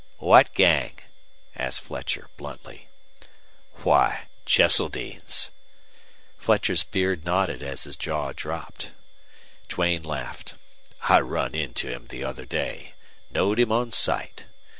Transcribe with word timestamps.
"What 0.17 0.55
gang?" 0.55 0.93
asked 1.55 1.81
Fletcher, 1.81 2.29
bluntly. 2.35 2.87
"Why, 3.83 4.29
Cheseldine's." 4.47 5.51
Fletcher's 6.39 6.83
beard 6.83 7.23
nodded 7.23 7.61
as 7.61 7.83
his 7.83 7.97
jaw 7.97 8.31
dropped. 8.35 8.93
Duane 9.67 10.01
laughed. 10.01 10.55
"I 11.03 11.19
run 11.19 11.53
into 11.53 11.87
him 11.87 12.07
the 12.07 12.23
other 12.23 12.45
day. 12.45 12.95
Knowed 13.29 13.59
him 13.59 13.71
on 13.71 13.91
sight. 13.91 14.45